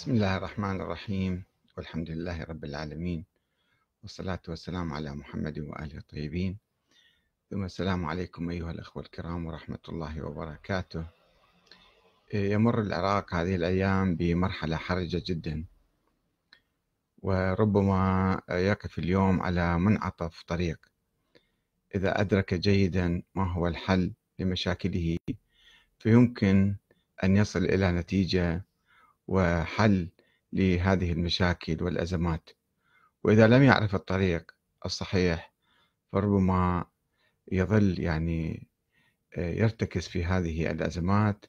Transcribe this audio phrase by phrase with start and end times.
[0.00, 1.44] بسم الله الرحمن الرحيم.
[1.76, 3.24] والحمد لله رب العالمين.
[4.02, 6.58] والصلاة والسلام على محمد وآله الطيبين.
[7.50, 11.04] ثم السلام عليكم أيها الأخوة الكرام ورحمة الله وبركاته.
[12.34, 15.64] يمر العراق هذه الأيام بمرحلة حرجة جدا.
[17.18, 18.02] وربما
[18.50, 20.78] يقف اليوم على منعطف طريق.
[21.94, 25.16] إذا أدرك جيدا ما هو الحل لمشاكله
[25.98, 26.76] فيمكن
[27.24, 28.69] أن يصل إلى نتيجة
[29.30, 30.08] وحل
[30.52, 32.50] لهذه المشاكل والأزمات.
[33.24, 34.50] وإذا لم يعرف الطريق
[34.86, 35.52] الصحيح
[36.12, 36.84] فربما
[37.52, 38.68] يظل يعني
[39.36, 41.46] آه، يرتكز في هذه الأزمات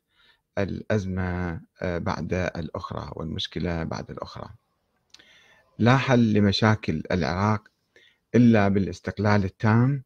[0.57, 4.49] الأزمة آه، بعد الأخرى والمشكلة بعد الأخرى.
[5.79, 7.67] لا حل لمشاكل العراق
[8.35, 10.03] إلا بالاستقلال التام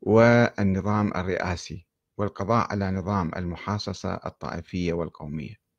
[0.00, 5.69] والنظام الرئاسي والقضاء على نظام المحاصصة الطائفية والقومية.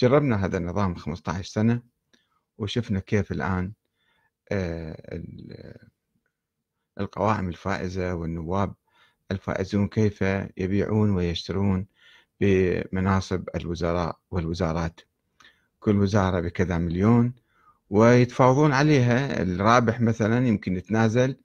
[0.00, 1.82] جربنا هذا النظام 15 سنة
[2.58, 3.72] وشفنا كيف الآن
[4.52, 5.76] آه،
[7.00, 8.74] القوائم الفائزة والنواب
[9.30, 10.22] الفائزون كيف
[10.56, 11.86] يبيعون ويشترون
[12.40, 15.00] بمناصب الوزراء والوزارات.
[15.80, 17.34] كل وزارة بكذا مليون
[17.90, 19.42] ويتفاوضون عليها.
[19.42, 21.36] الرابح مثلا يمكن يتنازل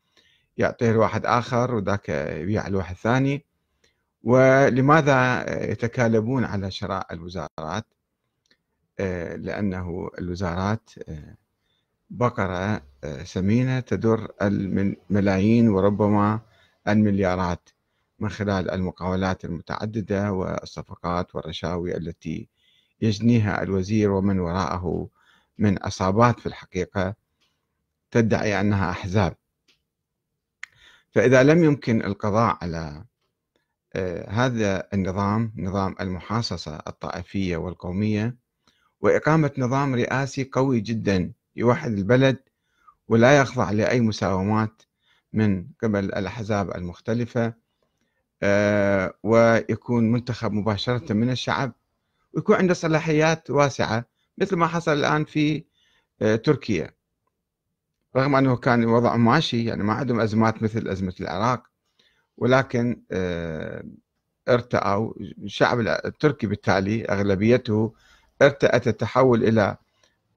[0.57, 3.45] يعطيه لواحد آخر وذاك يبيع لواحد ثاني.
[4.23, 7.85] ولماذا يتكالبون على شراء الوزارات؟
[9.35, 11.35] لأنه الوزارات آه،
[12.09, 16.39] بقرة آه، سمينة تدر الملايين وربما
[16.87, 17.69] المليارات
[18.19, 22.47] من خلال المقاولات المتعددة والصفقات والرشاوي التي
[23.01, 25.09] يجنيها الوزير ومن وراءه
[25.57, 27.15] من عصابات في الحقيقة
[28.11, 29.35] تدعي أنها أحزاب.
[31.11, 33.05] فإذا لم يمكن القضاء على
[34.27, 38.40] هذا النظام نظام المحاصصة الطائفية والقومية
[39.01, 42.37] وإقامة نظام رئاسي قوي جدا يوحد البلد
[43.07, 44.81] ولا يخضع لأي مساومات
[45.33, 47.53] من قبل الأحزاب المختلفة
[48.43, 51.73] آه، ويكون منتخب مباشرة من الشعب
[52.33, 54.05] ويكون عنده صلاحيات واسعة
[54.37, 55.65] مثل ما حصل الآن في
[56.21, 56.91] آه، تركيا.
[58.15, 61.63] رغم أنه كان وضع ماشي يعني ما عندهم أزمات مثل أزمة العراق
[62.37, 63.83] ولكن آه،
[64.49, 65.13] ارتأوا.
[65.19, 67.93] الشعب التركي بالتالي أغلبيته
[68.41, 69.77] ارتأت التحول إلى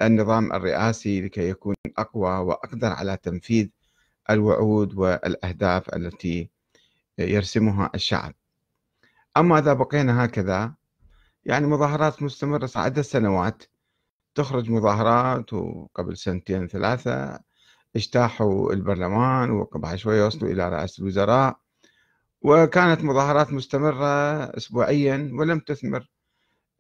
[0.03, 3.69] النظام الرئاسي لكي يكون أقوى وأقدر على تنفيذ
[4.31, 6.50] الوعود والأهداف التي
[7.19, 8.34] يرسمها الشعب.
[9.37, 10.75] أما إذا بقينا هكذا
[11.44, 13.62] يعني مظاهرات مستمرة عدة سنوات.
[14.34, 17.41] تخرج مظاهرات وقبل سنتين ثلاثة
[17.97, 21.59] اجتاحوا البرلمان وبعد شوية وصلوا إلى رئاسة الوزراء.
[22.43, 24.06] وكانت مظاهرات مستمرة
[24.56, 26.10] أسبوعيا ولم تثمر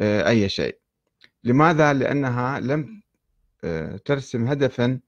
[0.00, 0.83] آه، أي شيء.
[1.44, 3.02] لماذا؟ لأنها لم
[3.64, 5.00] آه، ترسم هدفا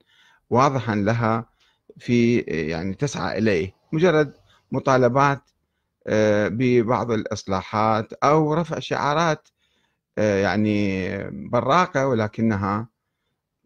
[0.50, 1.50] واضحا لها
[1.98, 3.74] في يعني تسعى إليه.
[3.92, 4.34] مجرد
[4.72, 5.40] مطالبات
[6.06, 9.48] آه، ببعض الإصلاحات أو رفع شعارات
[10.18, 11.08] آه، يعني
[11.50, 12.88] براقة ولكنها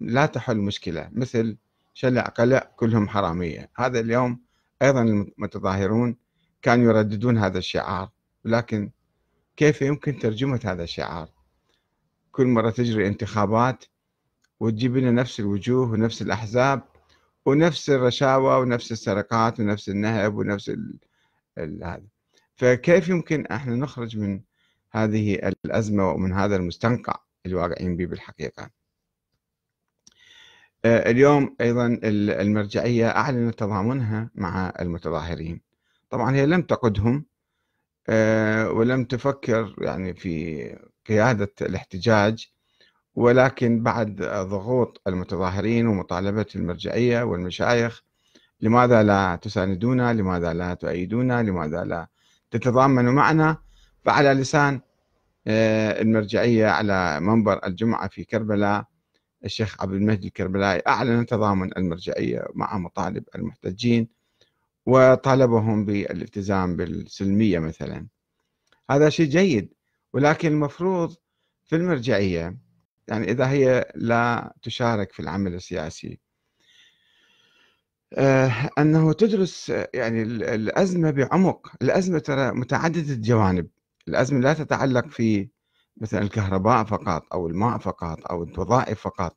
[0.01, 1.57] لا تحل مشكلة مثل
[1.95, 3.71] شلع قلع كلهم حرامية.
[3.77, 4.41] هذا اليوم
[4.83, 6.17] أيضا المتظاهرون
[6.63, 8.11] كانوا يرددون هذا الشعار
[8.45, 8.91] ولكن
[9.57, 11.29] كيف يمكن ترجمة هذا الشعار؟
[12.33, 13.85] كل مرة تجري انتخابات
[14.61, 16.83] وتجيب لنا نفس الوجوه ونفس الأحزاب
[17.47, 20.73] ونفس الرشاوى ونفس السرقات ونفس النهب ونفس.
[21.59, 22.03] هذا
[22.57, 24.41] فكيف يمكن أحنا نخرج من
[24.93, 27.15] هذه الأزمة ومن هذا المستنقع
[27.47, 28.71] اللي واقعين به بالحقيقة
[30.85, 35.61] آه، اليوم أيضا المرجعية أعلنت تضامنها مع المتظاهرين
[36.11, 37.27] طبعا هي لم تقدهم
[38.09, 42.51] آه، ولم تفكر يعني في قيادة الاحتجاج
[43.15, 48.03] ولكن بعد ضغوط المتظاهرين ومطالبة المرجعية والمشايخ
[48.61, 52.07] لماذا لا تساندونا؟ لماذا لا تؤيدونا؟ لماذا لا
[52.51, 53.57] تتضامنوا معنا؟
[54.05, 54.81] فعلى لسان
[55.47, 58.85] آه، المرجعية على منبر الجمعة في كربلاء
[59.45, 64.09] الشيخ عبد المجيد الكربلائي أعلن تضامن المرجعية مع مطالب المحتجين
[64.87, 68.07] وطالبهم بالالتزام بالسلمية مثلا.
[68.91, 69.80] هذا شيء جيد.
[70.13, 71.17] ولكن المفروض
[71.67, 72.59] في المرجعية
[73.09, 76.21] يعني إذا هي لا تشارك في العمل السياسي
[78.15, 83.69] آه، أنه تدرس يعني الأزمة بعمق الأزمة ترى متعددة الجوانب.
[84.09, 85.49] الأزمة لا تتعلق في
[85.97, 89.37] مثلا الكهرباء فقط أو الماء فقط أو الوظائف فقط.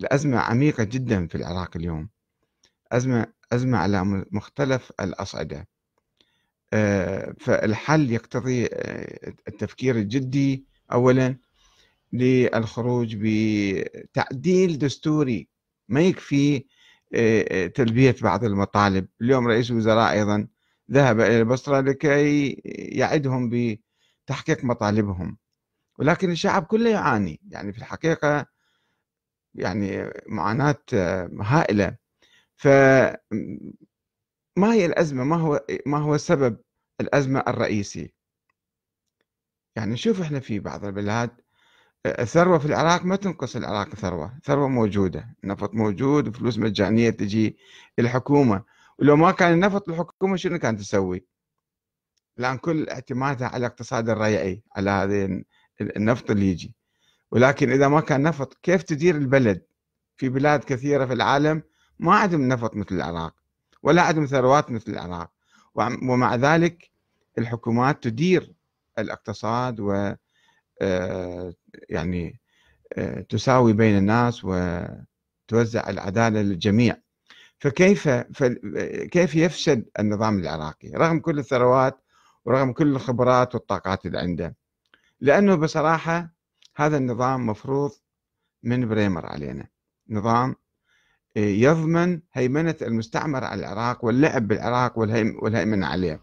[0.00, 2.08] الأزمة عميقة جدا في العراق اليوم.
[2.92, 5.68] أزمة أزمة على مختلف الأصعدة.
[6.72, 11.36] آه، فالحل يقتضي آه، التفكير الجدي أولا
[12.12, 15.48] للخروج بتعديل دستوري
[15.88, 16.64] ما يكفي
[17.14, 19.08] آه، تلبية بعض المطالب.
[19.20, 20.48] اليوم رئيس الوزراء أيضا
[20.90, 22.50] ذهب إلى البصرة لكي
[22.98, 23.50] يعدهم
[24.26, 25.38] بتحقيق مطالبهم.
[25.98, 27.40] ولكن الشعب كله يعاني.
[27.50, 28.46] يعني في الحقيقة
[29.54, 30.76] يعني معاناة
[31.40, 31.96] هائلة.
[32.56, 33.16] فما
[34.72, 36.56] هي الأزمة؟ ما هو ما هو سبب
[37.00, 38.14] الأزمة الرئيسي
[39.76, 41.30] يعني نشوف إحنا في بعض البلاد
[42.06, 47.56] الثروة في العراق ما تنقص العراق ثروة ثروة موجودة النفط موجود وفلوس مجانية تجي
[47.98, 48.64] الحكومة
[48.98, 51.26] ولو ما كان النفط الحكومة شنو كانت تسوي؟
[52.38, 55.44] الآن كل اعتمادها على الاقتصاد الريعي على هذه
[55.80, 56.74] النفط اللي يجي.
[57.30, 59.66] ولكن إذا ما كان نفط كيف تدير البلد؟
[60.16, 61.62] في بلاد كثيرة في العالم
[61.98, 63.34] ما عندهم نفط مثل العراق
[63.82, 65.33] ولا عندهم ثروات مثل العراق.
[65.74, 66.90] ومع ذلك
[67.38, 68.52] الحكومات تدير
[68.98, 70.14] الاقتصاد و
[70.82, 71.54] آه،
[71.88, 72.40] يعني
[72.92, 76.96] آه، تساوي بين الناس وتوزع العدالة للجميع.
[77.58, 78.08] فكيف
[79.12, 82.00] كيف يفسد النظام العراقي؟ رغم كل الثروات
[82.44, 84.56] ورغم كل الخبرات والطاقات اللي عنده.
[85.20, 86.34] لأنه بصراحة
[86.76, 87.90] هذا النظام مفروض
[88.62, 89.68] من بريمر علينا.
[90.08, 90.56] نظام
[91.36, 96.20] يضمن هيمنة المستعمر على العراق واللعب بالعراق والهيمنة عليه.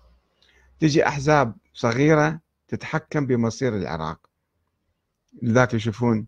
[0.79, 4.19] تجي أحزاب صغيرة تتحكم بمصير العراق.
[5.41, 6.27] لذلك يشوفون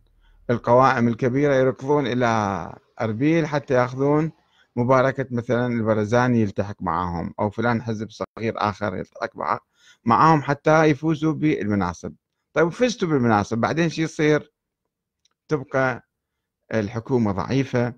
[0.50, 4.32] القوائم الكبيرة يركضون إلى أربيل حتى يأخذون
[4.76, 9.60] مباركة مثلا البرزاني يلتحق معهم أو فلان حزب صغير آخر يلتحق
[10.06, 12.14] معهم حتى يفوزوا بالمناصب.
[12.54, 14.54] طيب فزتوا بالمناصب بعدين شو يصير؟
[15.48, 16.08] تبقى
[16.74, 17.94] الحكومة ضعيفة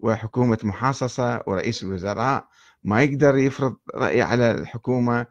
[0.00, 2.48] وحكومة محاصصة ورئيس الوزراء
[2.84, 5.26] ما يقدر يفرض رأي على الحكومة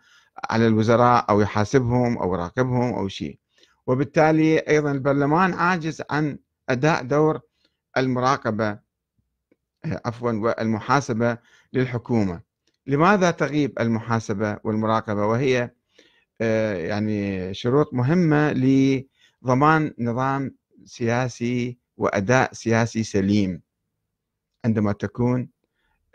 [0.50, 3.40] على الوزراء أو يحاسبهم أو يراقبهم أو شيء.
[3.88, 6.38] وبالتالي أيضا البرلمان عاجز عن
[6.70, 7.40] أداء دور
[7.98, 8.80] المراقبة
[9.86, 11.38] عفوا والمحاسبة
[11.74, 12.42] للحكومة.
[12.88, 15.72] لماذا تغيب المحاسبة والمراقبة؟ وهي
[16.42, 20.56] آه، يعني شروط مهمة لضمان نظام
[20.86, 23.62] سياسي وأداء سياسي سليم.
[24.66, 25.50] عندما تكون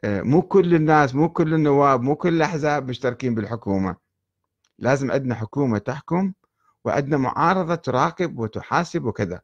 [0.05, 3.97] آه، مو كل الناس مو كل النواب مو كل الأحزاب مشتركين بالحكومة.
[4.79, 6.33] لازم عندنا حكومة تحكم
[6.85, 9.41] وعندنا معارضة تراقب وتحاسب وكذا.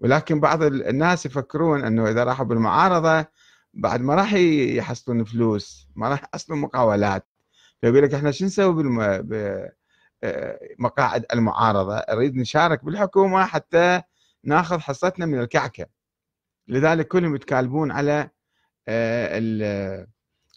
[0.00, 3.26] ولكن بعض الناس يفكرون أنه إذا راحوا بالمعارضة
[3.74, 7.26] بعد ما راح يحصلون فلوس ما راح يحصلون مقاولات.
[7.80, 9.28] فيقول لك إحنا شو نسوي بالم...
[10.78, 14.02] بمقاعد المعارضة؟ نريد نشارك بالحكومة حتى
[14.44, 15.86] ناخذ حصتنا من الكعكة.
[16.68, 18.30] لذلك كلهم يتكالبون على آه،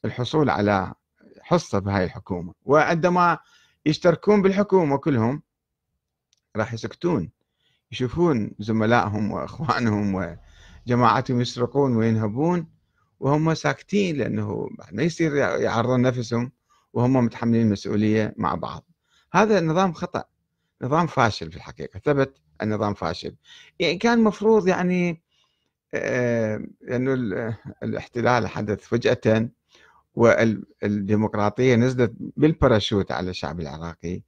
[0.06, 0.94] الحصول على
[1.42, 2.54] حصة بهاي الحكومة.
[2.66, 3.38] وعندما
[3.86, 5.44] يشتركون بالحكومة كلهم
[6.56, 7.30] راح يسكتون
[7.92, 10.38] يشوفون زملائهم وأخوانهم
[10.88, 12.68] وجماعتهم يسرقون وينهبون
[13.20, 16.52] وهم ساكتين لأنه ما يصير يعرضون نفسهم
[16.94, 18.86] وهم متحملين المسؤولية مع بعض.
[19.34, 20.24] هذا النظام خطأ
[20.82, 23.36] نظام فاشل في الحقيقة ثبت النظام فاشل.
[23.80, 25.22] يعني كان مفروض يعني
[25.94, 27.14] آه، إنه
[27.84, 29.50] الاحتلال حدث فجأة
[30.16, 34.22] والديمقراطيه نزلت بالباراشوت على الشعب العراقي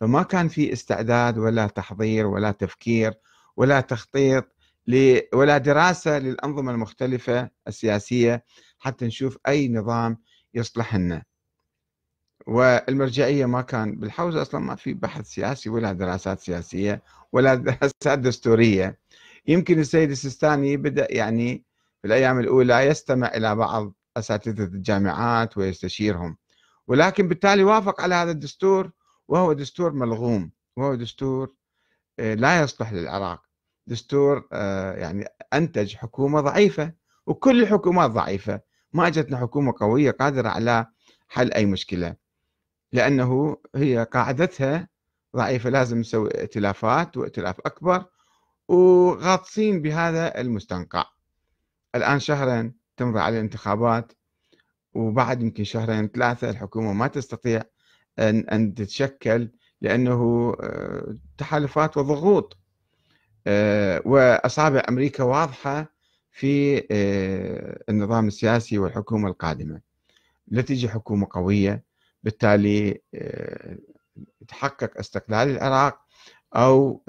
[0.00, 3.14] فما كان في استعداد ولا تحضير ولا تفكير
[3.56, 4.44] ولا تخطيط
[5.34, 8.44] ولا دراسة للأنظمة المختلفة السياسية
[8.78, 10.18] حتى نشوف أي نظام
[10.54, 11.22] يصلح لنا.
[12.46, 18.98] والمرجعية ما كان بالحوزة أصلا ما في بحث سياسي ولا دراسات سياسية ولا دراسات دستورية.
[19.46, 21.64] يمكن السيد السيستاني بدأ يعني
[22.02, 26.36] في الأيام الأولى يستمع إلى بعض أساتذة الجامعات ويستشيرهم.
[26.86, 28.90] ولكن بالتالي وافق على هذا الدستور
[29.28, 31.54] وهو دستور ملغوم وهو دستور
[32.18, 33.42] آه، لا يصلح للعراق.
[33.86, 36.92] دستور آه، يعني أنتج حكومة ضعيفة
[37.26, 38.60] وكل الحكومات ضعيفة.
[38.92, 40.86] ما أجتنا حكومة قوية قادرة على
[41.28, 42.16] حل أي مشكلة
[42.92, 44.88] لأنه هي قاعدتها
[45.36, 45.70] ضعيفة.
[45.70, 48.04] لازم نسوي ائتلافات وائتلاف أكبر
[48.70, 51.04] وغاطسين بهذا المستنقع.
[51.94, 54.12] الآن شهرين تمضي على الانتخابات
[54.94, 57.62] وبعد يمكن شهرين ثلاثة الحكومة ما تستطيع
[58.18, 59.50] أن أن تتشكل
[59.80, 62.58] لأنه آه، تحالفات وضغوط.
[63.46, 65.94] آه، وأصابع أمريكا واضحة
[66.30, 69.80] في آه، النظام السياسي والحكومة القادمة.
[70.48, 71.84] لا تجي حكومة قوية
[72.22, 73.00] بالتالي
[74.48, 75.99] تحقق استقلال العراق
[76.56, 77.04] أو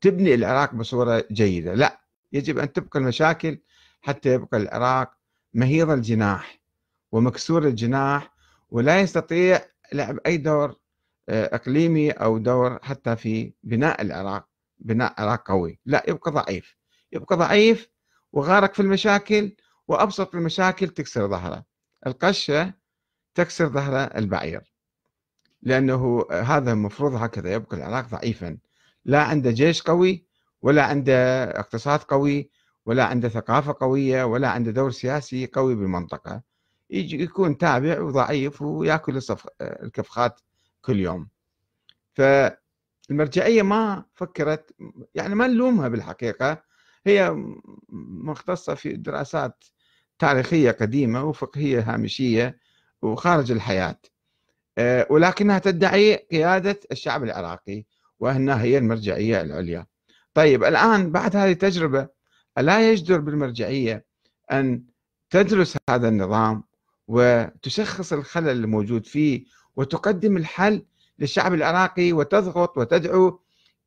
[0.00, 1.74] تبني العراق بصورة جيدة.
[1.74, 2.00] لا
[2.32, 3.58] يجب أن تبقى المشاكل
[4.00, 5.12] حتى يبقى العراق
[5.54, 6.60] مهيض الجناح
[7.12, 8.34] ومكسور الجناح
[8.70, 9.60] ولا يستطيع
[9.92, 10.76] لعب أي دور
[11.28, 15.78] آه، إقليمي أو دور حتى في بناء العراق بناء عراق قوي.
[15.86, 16.76] لا يبقى ضعيف.
[17.12, 17.88] يبقى ضعيف
[18.32, 19.56] وغارق في المشاكل
[19.88, 21.64] وأبسط المشاكل تكسر ظهره.
[22.06, 22.74] القشة
[23.34, 24.69] تكسر ظهر البعير.
[25.62, 28.58] لأنه هذا المفروض هكذا يبقى العراق ضعيفا.
[29.04, 30.24] لا عنده جيش قوي
[30.62, 32.50] ولا عنده اقتصاد قوي
[32.86, 36.42] ولا عنده ثقافة قوية ولا عنده دور سياسي قوي بالمنطقة
[36.90, 39.20] يجي يكون تابع وضعيف ويأكل
[39.60, 40.40] الكفخات
[40.82, 41.28] كل يوم.
[42.14, 44.74] فالمرجعية ما فكرت
[45.14, 46.62] يعني ما نلومها بالحقيقة.
[47.06, 47.36] هي
[48.24, 49.64] مختصة في دراسات
[50.18, 52.58] تاريخية قديمة وفقهية هامشية
[53.02, 53.98] وخارج الحياة.
[55.10, 57.84] ولكنها تدعي قيادة الشعب العراقي
[58.20, 59.86] وأنها هي المرجعية العليا.
[60.34, 62.08] طيب الآن بعد هذه التجربة
[62.58, 64.04] ألا يجدر بالمرجعية
[64.52, 64.82] أن
[65.30, 66.62] تدرس هذا النظام
[67.08, 69.44] وتشخص الخلل الموجود فيه
[69.76, 70.84] وتقدم الحل
[71.18, 73.40] للشعب العراقي وتضغط وتدعو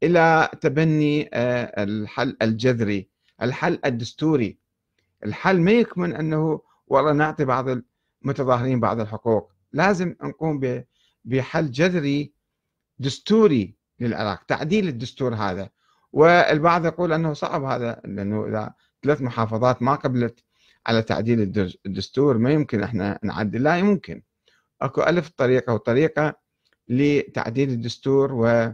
[0.04, 3.08] إلى تبني آه، الحل الجذري
[3.42, 4.58] الحل الدستوري.
[5.25, 7.66] الحل ما يكمن أنه والله نعطي بعض
[8.24, 9.52] المتظاهرين بعض الحقوق.
[9.74, 10.84] لازم نقوم
[11.25, 12.34] بحل جذري
[13.00, 15.70] دستوري للعراق تعديل الدستور هذا.
[16.13, 20.44] والبعض يقول أنه صعب هذا لأنه إذا ثلاث محافظات ما قبلت
[20.88, 21.42] على تعديل
[21.86, 23.63] الدستور ما يمكن إحنا نعدل.
[23.63, 24.22] لا يمكن.
[24.82, 26.36] أكو ألف طريقة وطريقة
[26.89, 28.74] لتعديل الدستور و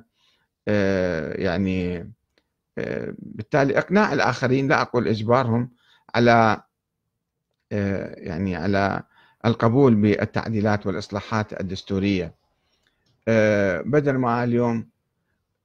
[0.68, 1.98] آه، يعني
[2.78, 4.68] آه، بالتالي إقناع الآخرين.
[4.68, 5.72] لا أقول إجبارهم
[6.16, 6.64] على
[7.72, 9.04] آه، يعني على
[9.46, 12.36] القبول بالتعديلات والإصلاحات الدستورية.
[13.86, 14.90] بدل ما اليوم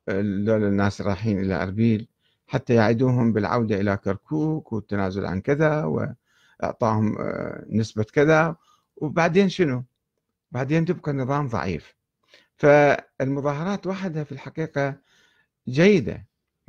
[0.09, 2.09] دول الناس رايحين إلى أربيل
[2.47, 7.17] حتى يعدوهم بالعودة إلى كركوك والتنازل عن كذا وإعطاهم
[7.71, 8.57] نسبة كذا.
[8.97, 9.85] وبعدين شنو؟
[10.53, 11.95] بعدين تبقى النظام ضعيف.
[12.57, 14.97] فالمظاهرات وحدها في الحقيقة
[15.69, 16.27] جيدة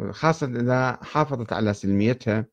[0.10, 2.46] خاصة إذا حافظت على سلميتها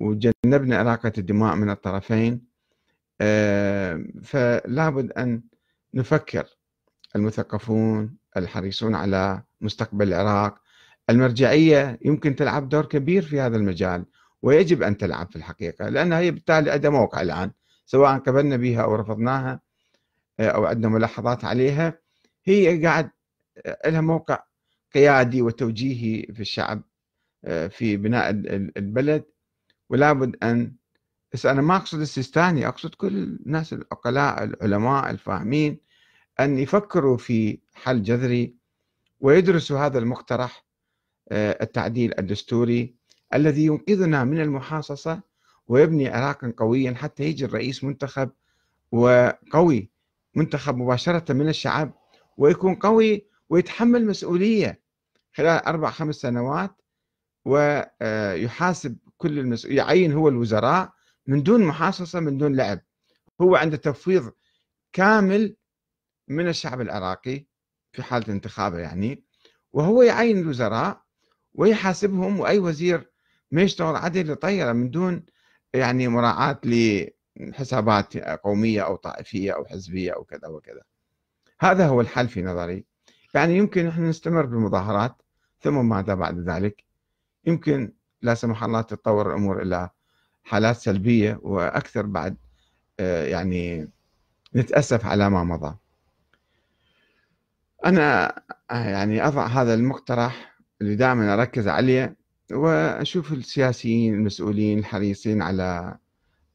[0.00, 2.51] وجنبنا إراقة الدماء من الطرفين.
[3.22, 5.42] آه، فلا بد أن
[5.94, 6.46] نفكر.
[7.16, 10.58] المثقفون الحريصون على مستقبل العراق
[11.10, 14.04] المرجعية يمكن تلعب دور كبير في هذا المجال
[14.42, 17.50] ويجب أن تلعب في الحقيقة لأنها هي بالتالي عندها موقع الآن
[17.86, 19.60] سواء قبلنا بها أو رفضناها
[20.40, 21.98] آه، أو عندنا ملاحظات عليها
[22.44, 23.10] هي قاعد
[23.66, 24.42] آه، لها موقع
[24.94, 26.82] قيادي وتوجيهي في الشعب
[27.68, 28.30] في بناء
[28.76, 29.24] البلد
[29.90, 30.74] ولا بد أن
[31.32, 35.78] بس أنا ما أقصد السيستاني أقصد كل الناس العقلاء العلماء الفاهمين
[36.40, 38.54] أن يفكروا في حل جذري
[39.20, 40.64] ويدرسوا هذا المقترح
[41.28, 42.94] آه، التعديل الدستوري
[43.34, 45.20] الذي ينقذنا من المحاصصة
[45.68, 48.30] ويبني عراقا قويا حتى يجي الرئيس منتخب
[48.92, 49.90] وقوي
[50.34, 51.92] منتخب مباشرة من الشعب
[52.36, 54.80] ويكون قوي ويتحمل مسؤولية
[55.34, 56.70] خلال أربع خمس سنوات
[57.44, 59.64] ويحاسب كل المس...
[59.64, 60.92] يعين هو الوزراء
[61.26, 62.80] من دون محاصصة من دون لعب.
[63.40, 64.32] هو عنده تفويض
[64.92, 65.56] كامل
[66.28, 67.46] من الشعب العراقي
[67.92, 69.24] في حالة انتخابه يعني
[69.72, 71.02] وهو يعين الوزراء
[71.54, 73.12] ويحاسبهم وأي وزير
[73.50, 75.24] ما يشتغل عدل يطيره من دون
[75.74, 76.60] يعني مراعاة
[77.36, 80.82] لحسابات قومية أو طائفية أو حزبية أو كذا وكذا.
[81.60, 82.84] هذا هو الحل في نظري.
[83.34, 85.22] يعني يمكن نحن نستمر بالمظاهرات
[85.60, 86.84] ثم ماذا بعد ذلك؟
[87.44, 89.90] يمكن لا سمح الله تتطور الأمور إلى
[90.44, 92.36] حالات سلبية وأكثر بعد
[93.00, 93.88] آه، يعني
[94.56, 95.76] نتأسف على ما مضى.
[97.84, 98.34] أنا
[98.70, 102.16] آه، يعني أضع هذا المقترح اللي دائما أركز عليه
[102.52, 105.96] وأشوف السياسيين المسؤولين الحريصين على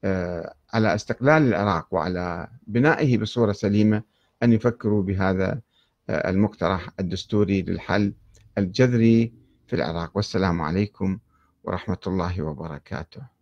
[0.03, 4.03] آه، على استقلال العراق وعلى بنائه بصورة سليمة
[4.44, 5.62] أن يفكروا بهذا
[6.10, 8.13] المقترح الدستوري للحل
[8.58, 9.34] الجذري
[9.67, 11.20] في العراق والسلام عليكم
[11.63, 13.37] ورحمة الله وبركاته